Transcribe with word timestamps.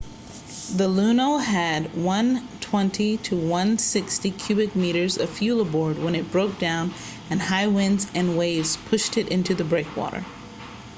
the 0.75 0.89
luno 0.89 1.39
had 1.39 1.91
120-160 1.93 4.39
cubic 4.39 4.75
metres 4.75 5.19
of 5.19 5.29
fuel 5.29 5.61
aboard 5.61 5.99
when 5.99 6.15
it 6.15 6.31
broke 6.31 6.57
down 6.57 6.91
and 7.29 7.39
high 7.39 7.67
winds 7.67 8.07
and 8.15 8.35
waves 8.35 8.77
pushed 8.89 9.15
it 9.15 9.27
into 9.27 9.53
the 9.53 9.63
breakwater 9.63 10.25